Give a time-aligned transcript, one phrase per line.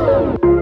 [0.00, 0.59] Música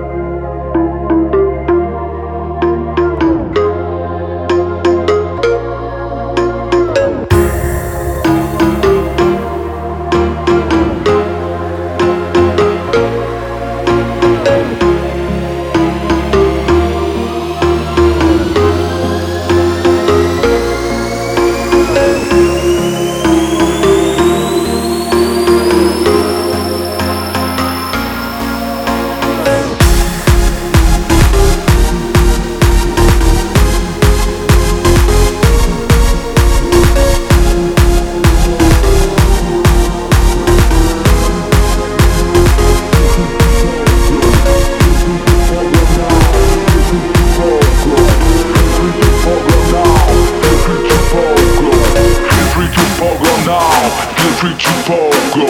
[54.49, 55.46] free to pogo.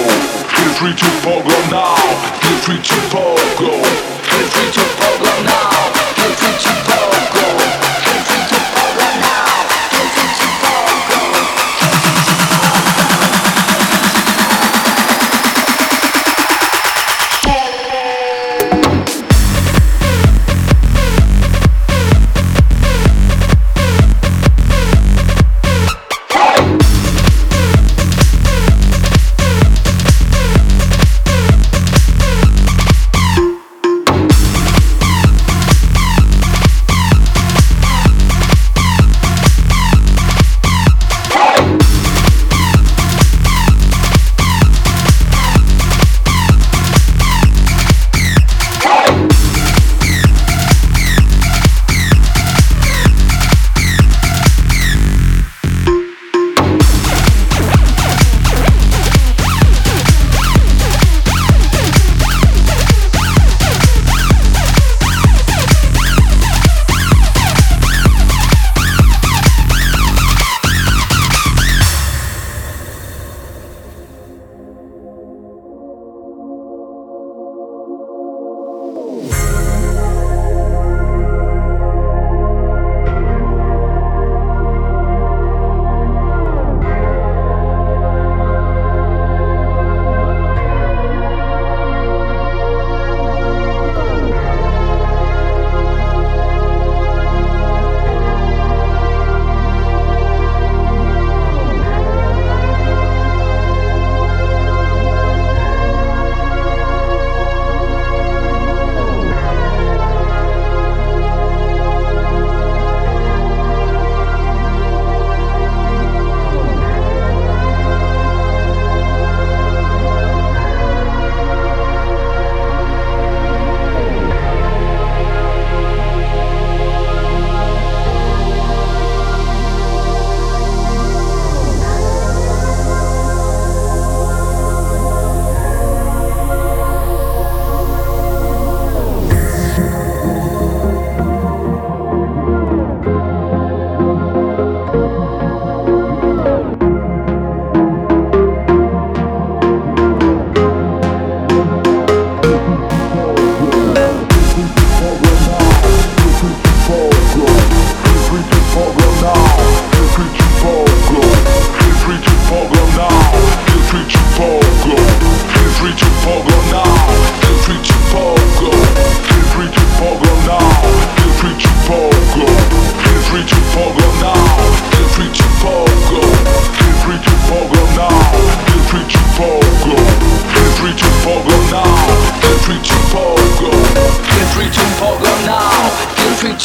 [0.50, 1.94] Feel free to pogo now.
[2.40, 3.70] Feel free to pogo.
[4.26, 5.70] Feel free to pogo now.
[6.16, 6.97] Feel free to pogo.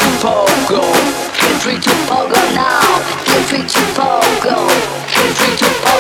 [0.04, 0.82] to pogo.
[1.40, 3.00] Get free to pogo now.
[3.26, 4.56] Get free to pogo.
[5.08, 5.93] Get free to pogo.